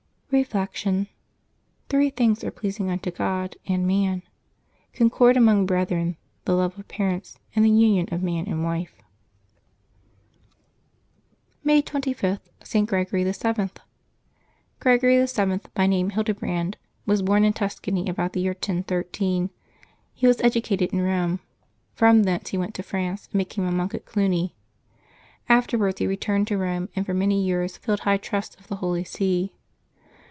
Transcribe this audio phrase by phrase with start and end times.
[0.33, 1.07] Reflection.—
[1.89, 4.23] Three things are pleasing unto God and man:
[4.93, 8.93] concord among brethren, the love of parents, and the union of man and wife.
[11.65, 12.87] May 25.— ST.
[12.87, 13.69] GREGORY VII.
[14.85, 19.49] eREGOEY VII., by name Hildebrand, was born in Tus cany, about the year 1013.
[20.13, 21.41] He was educated in Rome.
[21.93, 24.55] From thence he went to France, and became a monk at Cluny.
[25.49, 29.03] Afterwards he returned to Eome, and for many years filled high trusts of the Holy
[29.03, 29.51] See.